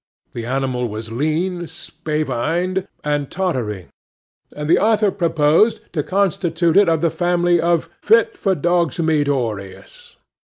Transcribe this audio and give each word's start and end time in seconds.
The 0.33 0.47
animal 0.47 0.87
was 0.87 1.11
lean, 1.11 1.67
spavined, 1.67 2.87
and 3.03 3.29
tottering; 3.29 3.89
and 4.55 4.67
the 4.67 4.79
author 4.79 5.11
proposed 5.11 5.93
to 5.93 6.01
constitute 6.01 6.75
it 6.75 6.89
of 6.89 7.01
the 7.01 7.11
family 7.11 7.61
of 7.61 7.87
Fitfordogsmeataurious. 8.01 10.15